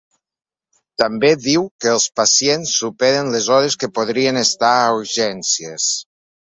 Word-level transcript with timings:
També 1.01 1.31
diu 1.43 1.67
que 1.85 1.91
els 1.99 2.07
pacients 2.21 2.73
superen 2.79 3.31
les 3.37 3.53
hores 3.59 3.79
que 3.85 3.93
podrien 4.01 4.45
estar 4.45 4.75
a 4.83 4.93
urgències. 5.07 5.91